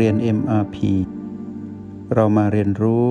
[0.00, 0.76] เรียน MRP
[2.14, 3.08] เรามาเรียนรู้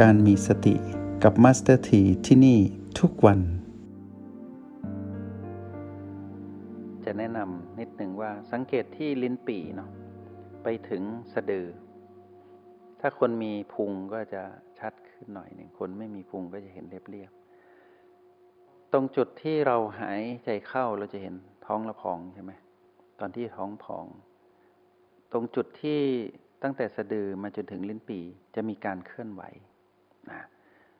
[0.00, 0.74] การมีสติ
[1.22, 2.58] กับ Master T ที่ที่นี่
[3.00, 3.40] ทุกวัน
[7.04, 9.90] จะแนะนำนิดหนึ่งว่าสังเกตที่ลิ้นปี่เนาะ
[10.62, 11.02] ไปถึง
[11.32, 11.66] สะดือ
[13.00, 14.42] ถ้าคนมีพุงก็จะ
[14.78, 21.34] ชัดขึ้นหน่อยหนึ่งคนไม่มีพุงก็จะเห็นเรียบๆตรงจุดที่เราหายใจเข้าเราจะเห็น
[21.66, 22.52] ท้องละพองใช่ไหม
[23.20, 24.06] ตอนที่ท้องพอง
[25.32, 26.00] ตรงจุดที่
[26.62, 28.20] ตั้งแต่สะดือมาจนถึงลิ้นปี
[28.54, 29.42] จะมีการเคลื่อนไหว
[30.30, 30.40] นะ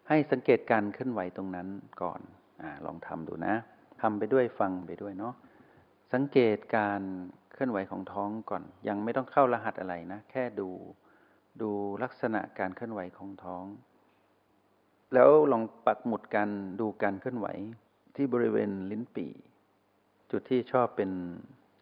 [0.09, 1.69] ให้สังเกตการเคลื่อนไหวตรงนั้น
[2.03, 2.21] ก่อน
[2.63, 3.55] อลองทำดูนะ
[4.01, 5.35] ทำไปด้วยฟังไปด้วยเนาะ
[6.13, 7.03] สังเกตการ
[7.53, 10.69] เคลื่อนไหวของท้องก่อน ยังไม่ต้องเข้ารหัสอะไรนะ แค่ดู
[11.63, 11.71] ดู
[12.03, 13.65] ลักษณะการเคลื่อนไหวของท้อง
[15.15, 16.49] แล้วลองปักหมุดกัน
[16.81, 17.49] ดูการเคลื่อนไหว
[18.17, 19.33] ที่บริเวณลิ้นปี่
[20.31, 21.11] จุดที่ชอบเป็น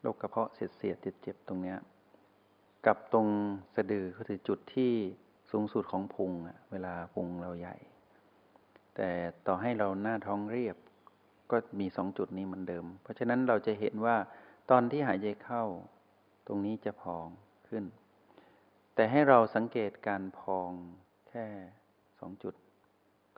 [0.00, 1.78] โรคกระเพาะเสียดเสียดเจ็บตรงเนี้ย
[2.86, 3.28] กับตรง
[3.76, 4.92] สะดือก็คือจุดที่
[5.50, 7.76] สูงสุดของพุงอะเวลาพุงเราใหญ่
[8.96, 9.10] แต่
[9.46, 10.76] ต่อให้เราหน้าท้องเรียบ
[11.50, 14.16] ก็มีสองจุดนี้เหมือนเดิม เพราะฉะนั้นเราจะเห็นว่า
[14.70, 15.64] ตอนที่หายใจเข้า
[16.46, 17.26] ตรงนี้จะพอง
[17.68, 17.84] ขึ้น
[18.94, 20.70] แต่ให้เราสังเกตการพอง
[21.28, 21.46] แค่
[22.20, 22.54] สองจุด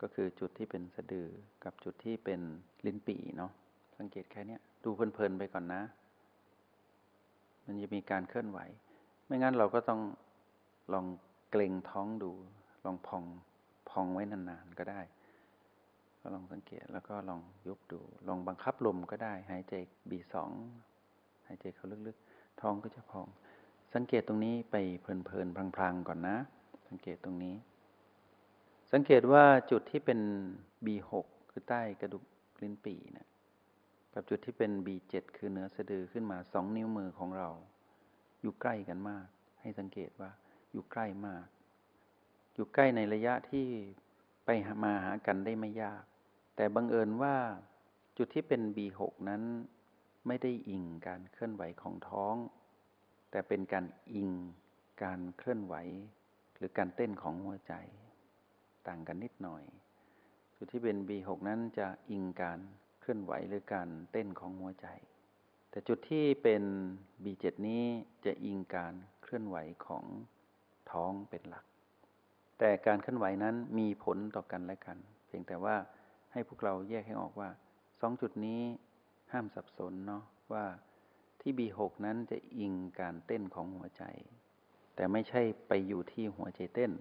[0.01, 1.27] ก็คือจุดที่เป็นสะดือ
[1.63, 2.41] กับจุดที่เป็น
[2.85, 3.51] ลิ้นปี่เนาะ
[3.97, 5.81] สังเกตแค่นี้ดูเพลินๆไปก่อนนะ
[7.65, 8.59] มันจะมีการเคลื่อนไหว
[9.31, 10.01] ไม่งั้นเราก็ต้อง
[10.93, 11.05] ลอง
[11.51, 12.31] เกรงท้องดู
[12.85, 13.23] ลองพอง
[13.89, 15.01] พองไว้นานๆก็ได้
[16.21, 19.73] ก็ลองสังเกตแล้วก็ลองยุบดู ลองบังคับลมก็ได้ หายใจ
[20.09, 20.51] บีสอง
[21.47, 23.27] หายใจเข้าลึกๆ ท้องก็จะพอง
[23.93, 26.37] สังเกตตรงนี้ไปเพลินๆพลางๆก่อนนะ
[26.87, 27.55] สังเกตตรงนี้
[28.91, 30.19] สังเกตว่าจุดที่เป็น
[30.85, 31.11] B6
[31.51, 32.23] คือใต้กระดูก
[32.61, 33.27] ลิ้นปี่นะ
[34.13, 37.49] กับจุดที่เป็น B7 คือเนื้อสะดือขึ้นมาสองนิ้วมือของเรา
[38.41, 39.27] อยู่ใกล้กันมาก
[39.61, 40.31] ให้สังเกตว่า
[40.71, 41.45] อยู่ใกล้มาก
[42.53, 43.67] อยู่ใกล้ในระยะที่
[44.45, 44.49] ไป
[44.83, 46.03] มาหากันได้ไม่ยาก
[46.55, 47.35] แต่บังเอิญว่า
[48.17, 49.43] จุดที่เป็น B6 นั้น
[50.27, 52.35] ไม่ได้อิงการเคลื่อนไหวของท้อง
[53.31, 54.29] แต่เป็นการอิง
[55.03, 55.75] การเคลื่อนไหว
[56.57, 57.73] หรือการเต้นของหัวใจ
[58.87, 59.63] ต่างกันนิดหน่อย
[60.57, 62.59] จุดที่เป็น B6 นั้นจะอิงการ
[63.01, 64.87] เคลื่อนไหวหรือการเต้นของหัวใจ
[65.71, 66.63] แต่จุดที่เป็น
[67.23, 67.83] B7 นี้
[68.25, 70.05] จะอิงการเคลื่อนไหวของ
[70.91, 71.65] ท้องเป็นหลัก
[72.59, 75.75] แต่การเคลื่อนไหวนั้นมีผลต่อกันและกัน เพียงแต่ว่า
[76.33, 77.49] ให้พวกเราแยกให้ออกว่า
[78.01, 78.61] สองจุดนี้
[79.31, 80.23] ห้ามสับสนเนาะ
[80.53, 80.65] ว่า
[81.41, 84.03] ที่ B6 นั้นจะอิงการเต้นของหัวใจ
[84.95, 86.91] แต่ไม่ใช่ไปอยู่ที่หัวใจเต้น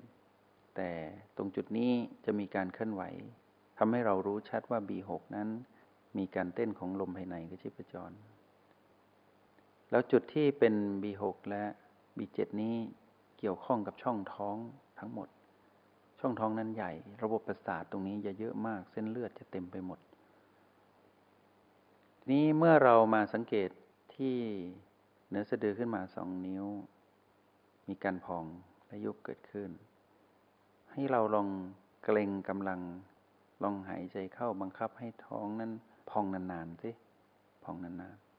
[0.76, 0.90] แต่
[1.36, 1.92] ตรงจุดนี้
[2.24, 3.02] จะมีการเคลื่อนไหว
[3.78, 5.48] ทำให้เรารู้ชัดว่า B6 นั้น
[6.18, 8.12] มีการเต้นของลมภายในคือชีพจร
[9.90, 11.64] แล้วจุดที่เป็น B6 และ
[12.18, 12.74] B7 นี้
[13.38, 14.56] เกี่ยวข้องกับช่องท้อง
[14.98, 15.28] ทั้งหมด
[16.20, 16.92] ช่องท้องนั้นใหญ่
[17.22, 19.98] ระบบประสาทตรงนี้จะเยอะมาก เส้นเลือดจะเต็มไปหมด
[22.30, 23.70] นี้เมื่อเรามาสังเกต
[24.14, 24.36] ที่
[25.28, 26.64] เนื้อสะดือขึ้นมาสองนิ้ว
[27.88, 28.44] มีการพอง
[28.86, 29.70] และยุบเกิดขึ้น
[30.92, 31.48] ให้เราลอง
[32.04, 32.80] เกรงกำลัง
[33.62, 35.72] ลองหายใจเข้าบังคับให้ท้องนั้น
[36.10, 36.90] พองนานๆสิ
[37.64, 38.29] พองนานๆ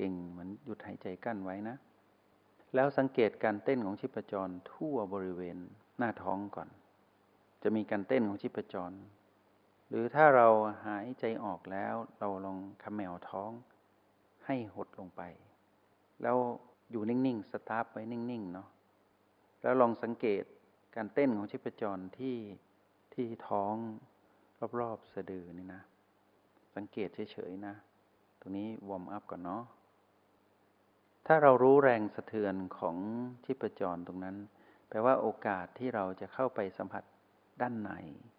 [0.00, 1.76] ก่งเหมือนหยุดหายใจกั้นไว้นะ
[2.74, 5.56] แล้วสังเกตการเต้นของชีพจรทั่วบริเวณ
[5.98, 6.68] หน้าท้องก่อน
[7.62, 8.92] จะมีการเต้นของชีพจร
[9.88, 10.48] หรือถ้าเรา
[10.86, 13.50] หายใจออกแล้วเราลองคำแมวท้อง
[14.46, 15.22] ให้หดลงไป
[16.22, 16.36] แล้ว
[16.90, 18.68] อยู่นิ่งๆ สตาร์ทไว้นิ่งๆ เนาะ
[19.62, 20.44] แล้วลองสังเกต
[20.96, 22.36] การเต้นของชีพจรที่
[23.14, 23.74] ที่ท้อง
[24.80, 25.82] รอบๆสะดือนี่นะ
[26.76, 27.74] สังเกตเฉยๆนะ
[28.40, 29.62] ตรงนี้วอร์มอัพก่อนเนาะ
[31.32, 32.96] ถ้าเรารู้แรงสะเทือนของ
[33.44, 34.36] ชีพจรตรงนั้น
[34.88, 37.04] แปลว่าโอกาสที่เราจะเข้าไปสัมผัส
[37.60, 37.90] ด้านใน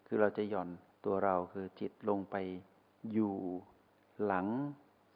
[0.07, 0.69] คือเราจะหย่อน
[1.06, 2.35] ตัวเราคือจิตลงไป
[3.14, 3.35] อยู่
[4.26, 4.47] หลัง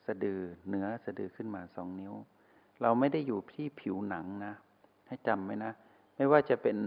[0.06, 2.14] สะดือเหนือสะดือขึ้นมาสองนิ้ว
[2.82, 4.54] เราไม่ได้อยู่ที่ผิวหนังนะ
[5.08, 5.72] ให้จำไว้นะ
[6.16, 6.78] ไม่ว่าจะเป็น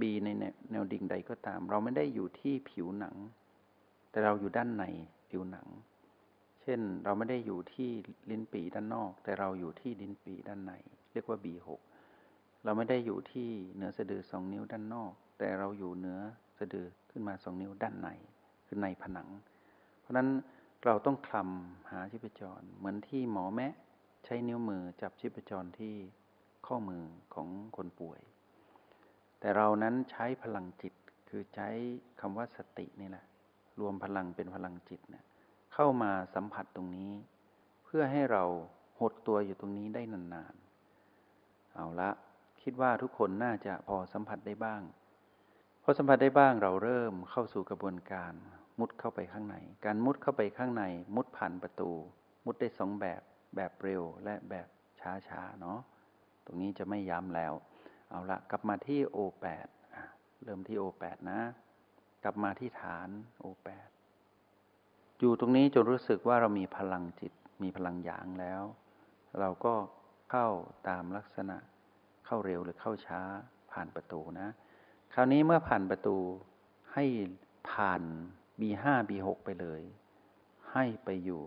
[0.00, 0.28] บีใน
[0.70, 3.16] แนวดิ่งใดก็ตาม เราไม่ได้อยู่ที่ผิวหนัง
[4.10, 4.84] แต่เราอยู่ด้านใน
[5.28, 5.66] ผิวหนัง
[6.64, 7.90] เช่นเราไม่ได้อยู่ที่
[8.30, 10.72] ลิ้นปีด้านนอก แต่เราอยู่ที่ลิ้นปีด้านใน
[11.12, 11.68] เรียกว่า B6
[12.64, 16.18] เราไม่ได้อยู่ที่เหนือสะดือสองนิ้วด้านนอก แต่เราอยู่เหนือ
[16.58, 18.08] สะดือขึ้นมาสองนิ้วด้านใน
[18.66, 19.28] คือในผนัง
[20.00, 20.28] เพราะนั้น
[20.84, 23.72] เราต้องคลำหาชีพจร เหมือนที่หมอแมะ
[24.24, 25.94] ใช้นิ้วมือจับชีพจรที่
[26.66, 27.02] ข้อมือ
[27.34, 28.20] ของคนป่วย
[29.40, 30.94] แต่เรานั้นใช้พลังจิต
[31.28, 31.68] คือใช้
[32.20, 33.24] คำว่าสตินี่แหละ
[33.80, 35.24] รวมพลังเป็นพลังจิตเนะี่ย
[35.74, 37.12] เข้ามาสัมผัสตรงนี้
[37.84, 38.44] เพื่อให้เรา
[39.00, 42.10] หดตัวอยู่ตรงนี้ได้นานๆ เอาละ
[42.62, 44.82] คิดว่าทุกคนน่าจะพอสัมผัสได้บ้าง
[45.82, 48.32] พอสัมผัสได้บ้างเราเริ่มเข้าสู่กระบวนการ
[48.80, 50.84] มุดเข้าไปข้างใน การมุดเข้าไปข้างใน
[51.16, 51.90] มุดผ่านประตู
[52.44, 53.22] มุดได้สองแบบ
[53.56, 54.68] แบบเร็วและแบบ
[55.28, 55.78] ช้าๆเนาะ
[56.44, 57.52] ตรงนี้จะไม่ย้ำแล้ว
[58.10, 59.68] เอาละกลับมาที่ O8
[60.44, 61.40] เริ่มที่ O8 นะ
[62.24, 63.08] กลับมาที่ฐาน
[63.44, 63.93] O8 อ
[65.20, 67.32] อยู่ตรงนี้จนรู้สึกว่าเรามีพลังจิต
[67.62, 68.62] มีพลังหยางแล้ว
[69.40, 69.74] เราก็
[70.30, 70.48] เข้า
[70.88, 71.56] ตามลักษณะ
[72.26, 73.20] เข้าเร็วหรือเข้าช้า
[73.72, 74.48] ผ่านประตูนะ
[75.14, 76.16] คราวนี้เมื่อผ่านประตู
[76.92, 77.04] ให้
[77.70, 78.02] ผ่าน
[78.60, 79.82] B5 B6 ไปเลย
[80.72, 81.42] ให้ไปอยู่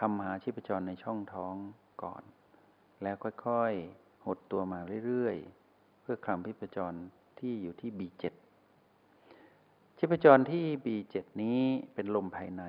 [0.00, 1.54] ทำหาชีพจรในช่องท้อง
[2.02, 2.22] ก่อน
[3.02, 6.98] แล้วค่อยๆ หดตัวมาเรื่อยๆ เพื่อคลำชีพจร
[7.38, 8.24] ที่อยู่ที่ B7
[9.98, 11.60] ชีพจรที่ B7 นี้
[11.94, 12.62] เป็นลมภายใน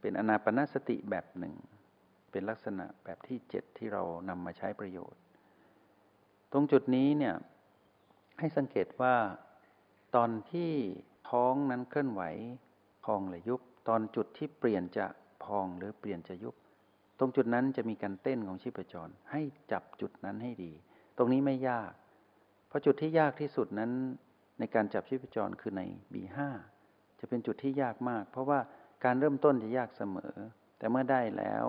[0.00, 1.54] เป็นอนาปนาสติแบบหนึ่ง
[2.30, 5.20] เป็นลักษณะแบบที่เจ็ดที่เรานำมาใช้ประโยชน์
[6.52, 7.34] ตรงจุดนี้เนี่ย
[8.38, 9.14] ให้สังเกตว่า
[10.16, 10.70] ตอนที่
[11.30, 12.22] ท้องนั้นเคลื่อนไหว
[13.04, 15.06] พองหรือยุบ ตอนจุดที่เปลี่ยนจะ
[15.44, 16.54] พองหรือเปลี่ยนจะยุบ
[17.18, 19.40] ตรงจุดนั้นจะมีการเต้นของชีพจร ให้
[19.72, 20.72] จับจุดนั้นให้ดี
[21.16, 21.92] ตรงนี้ไม่ยาก
[22.68, 23.90] เพราะจุดที่ยากที่สุดนั้น
[24.58, 25.82] ในการจับชีพจรคือใน
[26.12, 26.38] B5
[27.20, 28.60] จะเป็นจุดที่ยากมาก เพราะว่า
[29.04, 30.34] การเริ่มต้นจะยากเสมอ
[30.78, 31.64] แต่เมื่อได้แล้ว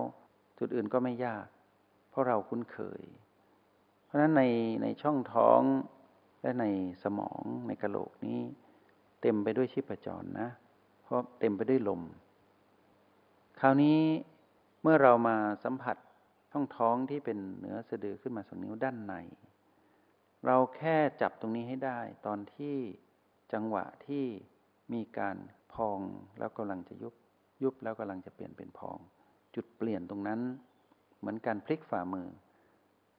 [0.60, 1.48] จุดอื่นก็ไม่ยาก
[2.10, 3.02] เพราะเราคุ้นเคย
[4.06, 4.44] เพราะฉะนั้นใน
[4.84, 5.62] ในช่องท้อง
[6.42, 6.66] และใน
[7.04, 8.40] สมองในกระโหลกนี้
[9.22, 10.50] เต็มไปด้วยชีพจรนะ
[11.04, 12.02] เพราะเต็มไปด้วยลม
[13.60, 14.00] คราวนี้
[14.82, 15.98] เมื่อเรามาสัมผัส
[16.52, 19.14] ช่องท้องที่เป็นเหนือสะดือขึ้นมาสองนิ้วด้านใน
[20.46, 22.76] เราแค่จับตรงนี้ให้ได้ ตอนที่
[23.54, 24.26] จังหวะที่
[24.94, 25.36] มีการ
[25.74, 26.00] พอง
[26.40, 27.14] แล้วกำลังจะยุบ
[27.64, 28.98] ยุบแล้วกำลังจะเปลี่ยนเป็นพอง
[29.56, 30.40] จุดเปลี่ยนตรงนั้น
[31.20, 32.28] เหมือนการพลิกฝ่ามือ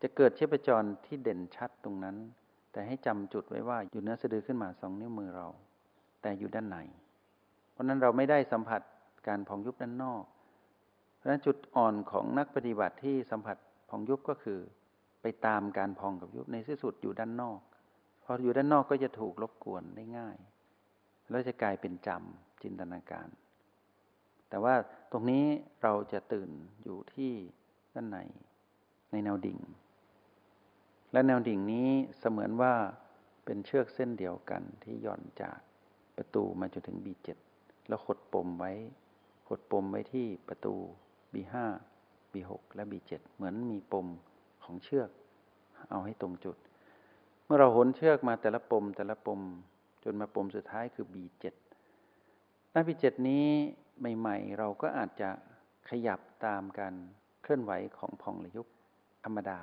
[0.03, 2.17] จะเกิดเชพจรที่เด่นชัดตรงนั้น
[2.73, 5.49] แต่ให้จำจุดไว้ว่าอยู่เนื้อสะดือขึ้นมาสองนิ้วมือเรา
[6.23, 6.79] แต่อยู่ด้านใน
[7.73, 8.81] เพราะนั้นเราไม่ได้สัมผัส
[9.29, 10.25] การพองยุบด้านนอก
[11.17, 13.57] เพราะนั้นจุดอ่อนของนักปฏิบัติที่สัมผัส
[13.89, 14.59] พองยุบก็คือ
[15.23, 17.61] ไปตามการพองกับยุบในที่สุดอยู่ด้านนอก
[18.25, 20.37] พออยู่ด้านนอกก็จะถูกรบกวนได้ง่าย
[21.33, 23.29] แล้วจะกลายเป็นจำจินตนาการ
[24.49, 24.75] แต่ว่า
[25.13, 25.45] ตรงนี้
[25.83, 26.51] เราจะตื่น
[26.83, 27.33] อยู่ที่
[27.95, 28.19] ด้านใน
[29.13, 29.59] ในแนวดิ่ง
[31.13, 31.89] และแนวดิ่งนี้
[32.19, 32.75] เสมือนว่า
[33.45, 35.59] เป็นเชือกเส้นเดียวกันที่หย่อนจาก
[36.17, 37.29] ประตูมาจนถึง B7
[37.89, 38.73] แล้วขดปมไว้
[39.49, 40.75] ขดปมไว้ที่ประตู
[41.33, 41.55] B5
[42.33, 44.07] B6 และ B7 เหมือนมีปม
[44.65, 45.11] ของเชือก
[45.91, 46.57] เอาให้ตรงจุด
[47.45, 49.41] เมื่อเราหนเชือกมาแต่ละปมแต่ละปม
[50.05, 51.45] จนมาปมสุดท้ายคือ B7
[52.73, 53.47] หน้า B7 นี้
[54.19, 55.31] ใหม่ ๆ เราก็อาจจะ
[55.89, 56.95] ขยับตามการ
[57.43, 58.69] เคลื่อนไหวของพองหรือยุบ
[59.25, 59.61] ธรรมดา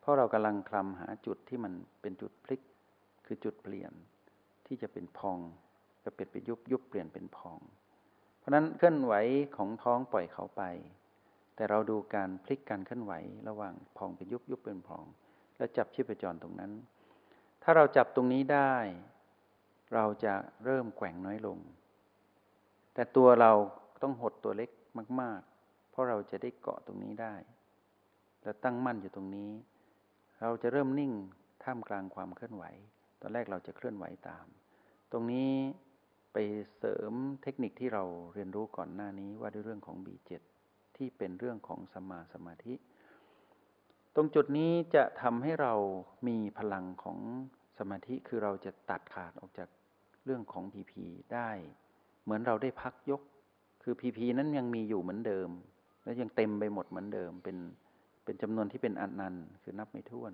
[0.00, 2.60] เพราะเรากำลังคลำหาจุดที่มันเป็นจุดพลิก
[3.26, 3.92] คือจุดเปลี่ยน
[4.66, 5.38] ที่จะเป็นพอง
[6.04, 7.58] ก็เปลี่ยนเป็นยุบยุบเปลี่ยนเป็นพอง
[8.38, 9.14] เพราะนั้นเคลื่อนไหว
[9.56, 10.62] ของท้องปล่อยเขาไป
[11.54, 13.12] แต่เราดูการพลิกการเคลื่อนไหว
[13.48, 15.04] ระหว่างพองเป็นยุบยุบเป็นพอง
[15.56, 16.72] แล้วจับชีพจรตรงนั้น
[17.62, 18.74] ถ้าเราจับตรงนี้ได้
[19.94, 20.34] เราจะ
[20.64, 21.58] เริ่มแกว่งน้อยลง
[22.94, 23.52] แต่ตัวเรา
[24.02, 24.70] ต้องหดตัวเล็ก
[25.20, 27.34] มาก ๆ เพราะเราจะได้เกาะตรงนี้ได้
[28.42, 29.50] และตั้งมั่นอยู่ตรงนี้
[30.40, 31.12] เราจะเริ่มนิ่ง
[31.64, 32.64] ท่ามกลางความเคลื่อนไหว
[33.20, 34.46] ตอนแรกเราจะเคลื่อนไหวตาม
[35.12, 35.50] ตรงนี้
[36.32, 36.36] ไป
[36.78, 40.30] เสริมเทคนิคที่เราเรียนรู้ก่อนหน้านี้ว่าด้วยเรื่องของ B7
[40.96, 42.74] ที่เป็นเรื่องของสมาสมาธิ
[44.14, 45.74] ตรงจุดนี้จะทำให้เรา
[46.28, 47.18] มีพลังของ
[47.78, 49.68] สมาธิคือเราจะตัดขาดออกจาก
[50.26, 51.04] เรื่องของพีพี
[51.34, 51.50] ได้
[52.24, 53.22] เหมือนเราได้พักยก
[53.82, 55.48] คือพีพีนั้นยังมีอยู่เหมือนเดิม
[56.04, 57.56] และยังเต็มไปหมดเหมือนเดิม เป็น
[58.24, 60.32] เป็นจำนวนที่เป็นอันนันคือนับไม่ถ้วน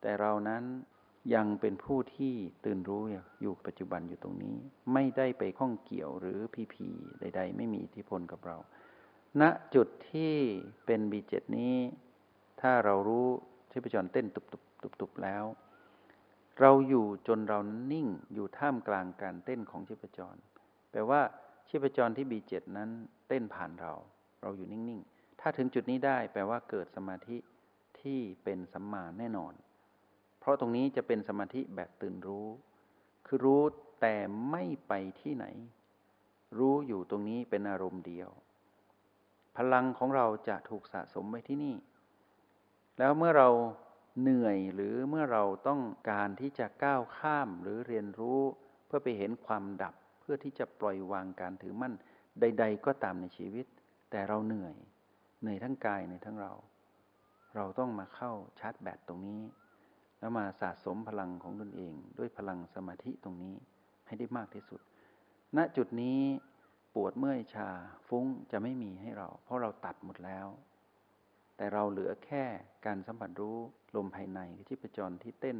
[0.00, 0.64] แต่เรานั้น
[1.34, 3.02] ยังเป็นผู้ที่ตื่นรู้
[3.40, 4.56] อยู่ปัจจุบันอยู่ตรงนี้
[4.92, 6.88] ไม่ได้ไปข้องเกี่ยวหรือพีพี
[7.20, 8.56] ใด ๆ ไม่มีอิทธิพลกับเรา
[9.40, 9.42] ณ
[9.74, 10.34] จุดที่
[10.86, 11.76] เป็นบีเจ็ดนี้
[12.60, 13.26] ถ้าเรารู้
[13.70, 15.44] ชีพจรเต้นตุบตุบตุบตุบแล้ว
[16.60, 17.60] เราอยู่จนเรา
[17.92, 20.36] นิ่งอยู่ท่ามกลางการเต้นของชีพจร
[20.90, 21.20] แปลว่า
[21.68, 22.90] ชีพจรที่ B7 นั้น
[23.28, 23.92] เต้นผ่านเรา
[24.42, 27.36] เราอยู่นิ่งๆ ถ้าถึงจุดนี้ได้แปลว่าเกิดสมาธิ
[28.00, 29.52] ที่เป็นสัมมาแน่นอน
[30.40, 32.46] เพราะตรงนี้จะเป็นสมาธิแบบตื่นรู้
[33.26, 33.62] คือรู้
[34.00, 34.16] แต่
[34.50, 35.46] ไม่ไปที่ไหน
[36.58, 38.30] รู้อยู่ตรงนี้เป็นอารมณ์เดียว
[39.56, 41.74] พลังของเราจะถูกสะสมไว้ที่นี่
[42.98, 43.48] แล้วเมื่อเรา
[44.20, 48.40] เหนื่อยหรือเมื่อเราต้องการที่จะก้าวข้ามหรือเรียนรู้
[48.86, 51.94] เพื่อไปเห็นความดับ เพื่อที่จะปล่อยวางการถือมั่น
[52.40, 53.66] ใด ๆ ก็ตามในชีวิต
[54.10, 54.74] แต่เราเหนื่อย
[55.40, 56.52] เหนื่อยทั้งกายในทั้งเรา
[57.56, 59.42] เราต้องมาเข้าชาร์จแบตตรงนี้
[60.18, 63.54] แล้วมาสะสมพลังของตนเอง ด้วยพลังสมาธิตรงนี้
[64.06, 64.80] ให้ได้มากที่สุด
[65.56, 66.20] ณจุดนี้
[66.94, 67.68] ปวดเมื่อยชา
[68.08, 70.46] ฟุ้งจะไม่มีให้เรา เพราะเราตัดหมดแล้ว
[71.56, 72.44] แต่เราเหลือแค่
[72.86, 73.58] การสัมผัสรู้
[73.96, 75.58] ลมภายในที่ประจรที่เต้น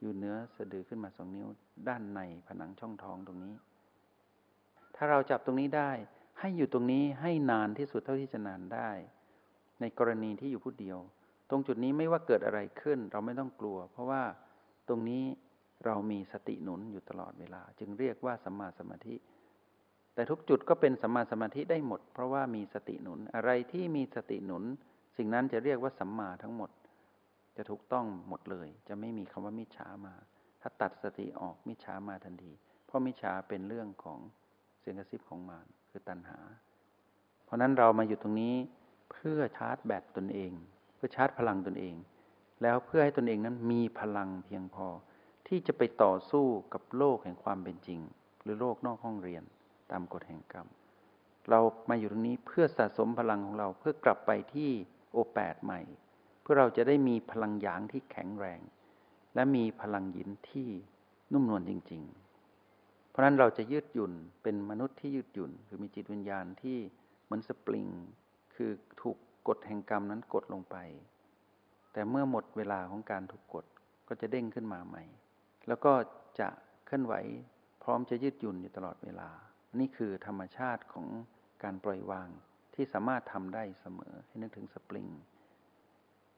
[0.00, 1.48] อยู่เนื้อสะดือขึ้นมาสองนิ้ว
[1.88, 3.54] ด้านในผนังช่องท้องตรงนี้
[4.96, 5.90] ถ้าเราจับตรงนี้ได้
[6.40, 8.90] ให้อยู่ตรงนี้ให้นานที่สุดเท่าที่จะนานได้
[9.80, 10.98] ในกรณีที่อยู่ผู้เดียว
[11.50, 14.22] ตรงจุดนี้ไม่ว่าเกิดอะไรขึ้น เราไม่ต้องกลัว เพราะว่า
[14.88, 15.24] ตรงนี้
[15.84, 19.16] เรามีสติหนุนอยู่ตลอดเวลา จึงเรียกว่าสัมมาสมาธิ
[20.14, 24.64] แต่ทุกจุดก็เป็นสัมมาสมาธิได้หมด เพราะว่ามีสติหนุนอะไรที่มีสติหนุน
[25.16, 26.70] สิ่งนั้นจะเรียกว่าสัมมาทั้งหมด
[27.56, 30.14] จะถูกต้องหมดเลย จะไม่มีคำว่ามิจฉามา
[30.60, 32.52] ถ้าตัดสติออกมิจฉามาทันที
[32.86, 34.18] เพราะมิจฉาเป็นเรื่องของ
[34.80, 36.38] เสียงกระซิบของมารคือตัณหา
[37.44, 38.54] เพราะนั้นเรามาอยู่ตรงนี้
[39.12, 40.52] เพื่อชาร์จแบตตนเอง
[40.94, 41.94] เพื่อชาร์จพลังตนเอง
[42.62, 44.86] แล้วเพื่อให้ตนเองนั้นมีพลังเพียงพอ
[45.46, 48.00] ที่จะไปต่อสู้กับโลกแห่งความเป็นจริง
[48.42, 49.42] หรือโลกนอกห้องเรียน
[49.90, 50.68] ตามกฎแห่งกรรม
[51.50, 54.70] เรามาอยู่ตรงนี้เพื่อสะสมพลังของเราเพื่อกลับไปที่
[55.12, 55.80] โอแปดใหม่
[56.42, 58.60] เพื่อเราจะได้มีพลังหยางที่แข็งแรง
[59.34, 60.68] และมีพลังหยินที่
[61.32, 62.02] นุ่มนวลจริง
[62.58, 66.78] ๆ เพราะนั้นเราจะยืดหยุ่นเป็นมนุษย์ที่ยืดหยุ่นคือมีจิตวิญญาณที่
[67.24, 67.88] เหมือนสปริง
[68.54, 68.70] คือ
[69.02, 69.16] ถูก
[69.48, 70.76] กฎแห่งกรรมนั้นกดลงไป
[71.92, 73.64] แต่เมื่อหมดเวลาของการถูกกด
[74.08, 75.04] ก็จะเด้งขึ้นมาใหม่
[75.68, 75.92] แล้วก็
[76.40, 76.48] จะ
[76.86, 77.14] เคลื่อนไหว
[77.82, 79.30] พร้อมจะยืดหยุ่นอยู่ตลอดเวลา
[79.78, 81.06] นี่คือธรรมชาติของ
[81.62, 82.28] การปล่อยวาง
[82.74, 85.08] ที่สามารถทำได้เสมอให้นึกถึงสปริง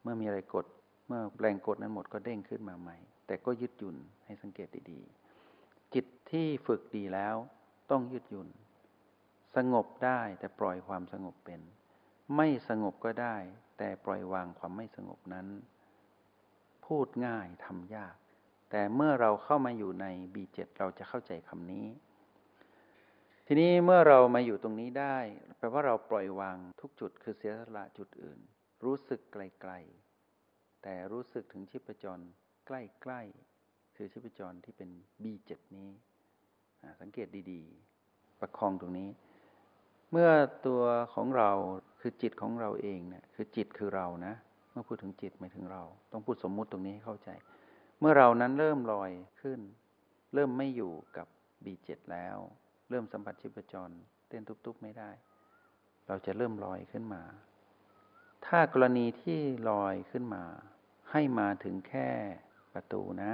[0.05, 0.65] เมื่อมีอะไรกด
[1.07, 2.97] เมื่อแรงกดนั้นหมดก็เด้งขึ้นมาใหม่
[3.27, 7.35] แต่ก็ยืดหยุ่นให้สังเกตดีๆ จิตที่ฝึกดีแล้ว
[7.91, 8.47] ต้องยืดหยุ่น
[9.55, 11.61] สงบได้แต่ปล่อยความสงบเป็น
[12.35, 13.35] ไม่สงบก็ได้
[13.77, 15.47] แต่ปล่อยวางความไม่สงบนั้น
[16.85, 18.15] พูดง่ายทำยาก
[18.71, 21.87] แต่เมื่อเราเข้ามาอยู่ใน B7 เราจะเข้าใจคำนี้
[23.47, 25.17] ทีนี้เมื่อเรามาอยู่ตรงนี้ได้
[25.57, 28.39] แปลว่าเราปล่อยวางทุกจุดคือเสียสละจุดอื่น
[28.85, 32.19] รู้สึกไกลๆ แต่รู้สึกถึงชิพจร
[32.67, 34.89] ใกล้ๆ คือชิพจรที่เป็น
[35.23, 35.89] B7 นี้
[37.01, 39.09] สังเกตดีๆ ประคองตรงนี้
[40.11, 40.29] เมื่อ
[40.67, 40.81] ตัว
[41.13, 41.51] ของเรา
[41.99, 44.33] คือจิตของเราเองเนี่ยคือจิตคือเรานะ
[44.71, 47.29] เมื่อพูดถึงจิตหมายถึงเรา ต้องพูดสมมุติตรงนี้ให้เข้าใจ
[47.99, 49.11] เมื่อเรานั้นเริ่มลอย
[49.41, 49.59] ขึ้น
[50.33, 51.27] เริ่มไม่อยู่กับ
[51.65, 52.37] B7 แล้ว
[52.89, 53.89] เริ่มสัมผัสชีพจร
[54.27, 55.09] เต้นทุบๆไม่ได้
[56.07, 57.21] เราจะเริ่มลอยขึ้นมา
[58.45, 59.39] ถ้ากรณีที่
[59.69, 60.43] ลอยขึ้นมา
[61.11, 62.09] ให้มาถึงแค่
[62.73, 63.33] ประตูนะ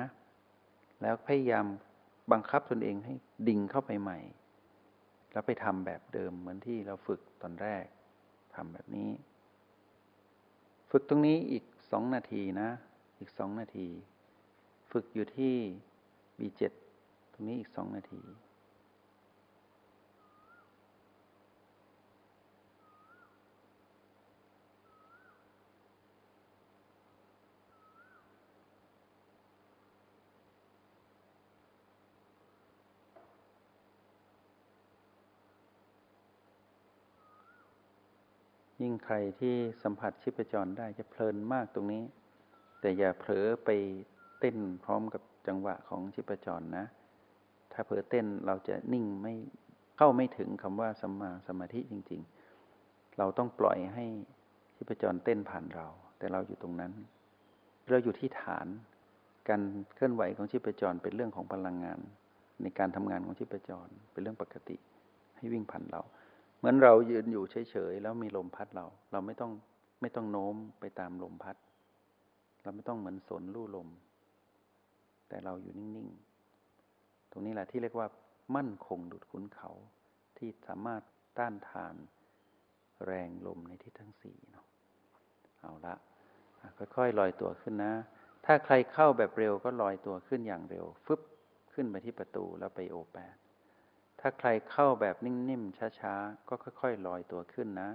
[1.02, 1.66] แล้วพยายาม
[2.32, 3.14] บังคับตนเองให้
[3.48, 4.20] ดิ่งเข้าไปใหม่
[5.32, 7.86] แล้วไปทำแบบเดิมเหมือนที่เราฝึกตอนแรก
[8.56, 9.10] ทำแบบนี้
[10.92, 12.70] ฝึกตรงนี้อีกสองนาทีนะ
[13.20, 13.88] อีกสองนาที
[14.92, 15.56] ฝึกอยู่ที่
[16.38, 16.62] B7
[17.34, 18.22] ตรงนี้อีกสองนาที
[38.82, 42.04] ยิ่งใครที่สัมผัสชีพจรได้จะเพลินมากตรงนี้
[42.80, 43.70] แต่อย่าเผลอไป
[44.40, 46.86] เต้นพร้อมกับจังหวะของชีพจรนะ
[47.74, 49.34] ถ้าเผลอเต้นเราจะนิ่งไม่
[49.98, 52.22] เข้าไม่ถึงคำว่าสัมมาสมาธิจริง
[52.68, 54.06] ๆ เราต้องปล่อยให้
[54.76, 56.92] ชีพจรเต้นผ่านเรา แต่เราอยู่ตรงนั้น
[57.90, 58.68] เราอยู่ที่ฐาน
[59.50, 59.62] การ
[59.96, 62.00] เคลื่อนไหวของชีพจรเป็นเรื่องของพลังงาน
[62.62, 64.76] ในการทำงานของชีพจรเป็นเรื่องปกติ
[65.38, 66.02] ให้วิ่งผ่านเรา
[66.62, 69.52] เหมือนเรายืนอยู่เฉยๆแล้วมีลมพัดเรา เราไม่ต้อง
[70.02, 71.56] ไม่ต้องโน้มไปตามลมพัด
[72.64, 73.90] เราไม่ต้องเหมือนสนลู่ลม
[75.30, 78.08] แต่เราอยู่นิ่งๆ ตรงนี้แหละที่เรียกว่า
[78.56, 79.72] มั่นคงดุดขุนเขา
[80.38, 81.02] ที่สามารถ
[81.38, 81.96] ต้านทาน
[83.06, 84.66] แรงลมในทิศทั้งสี่เนาะ
[85.60, 85.96] เอาละ
[86.96, 87.94] ค่อยๆลอยตัวขึ้นนะ
[88.46, 91.22] ถ้าใครเข้าแบบเร็วก็ลอยตัวขึ้นอย่างเร็ว ฟึบ
[91.74, 93.36] ขึ้นไปที่ประตูแล้วไปโอแปด
[94.22, 97.90] ถ้าใครเข้าแบบนิ่ม ๆ ช้า ๆ ก็ค่อย ๆ ลอยตัวขึ้นนะ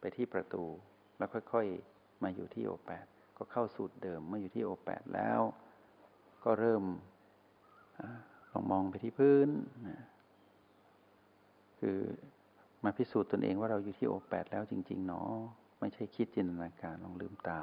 [0.00, 0.64] ไปที่ประตู
[1.18, 5.40] แล้วค่อย ๆ มาอยู่ที่โอแปดก็เข้าสูตรเดิมเมื่ออยู่ที่โอแปดแล้ว
[6.44, 6.84] ก็เริ่ม
[8.52, 9.48] ลองมองไปที่พื้น
[9.88, 10.00] นะ
[11.78, 11.98] คือ
[12.84, 15.32] มาพิสูจน์ตนเองว่าเราอยู่ที่โอแปดแล้วจริง ๆ เนาะ
[15.80, 17.60] ไม่ใช่คิดจินตนาการลองลืมตา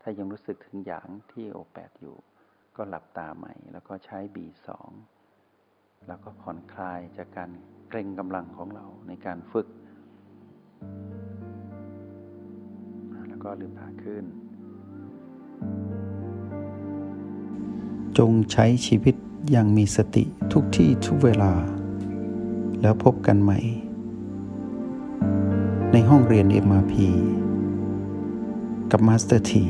[0.00, 2.16] ถ้ายังรู้สึกถึงอย่างที่โอแปดอยู่
[2.76, 4.90] ก็หลับตาใหม่ แล้วก็ใช้บีสอง
[6.06, 7.50] แล้วก็ผ่อนคลายจากการ
[7.88, 9.66] เกรงกำลังของเราในการฝึก
[13.28, 14.24] แล้วก็ลืมตาขึ้น
[18.18, 19.14] จงใช้ชีวิต
[19.50, 21.52] อย่างมีสติทุกที่ทุกเวลา
[22.82, 23.58] แล้วพบกันใหม่
[25.92, 26.94] ในห้องเรียน MRP
[28.90, 29.64] กับมาสเตอร์ที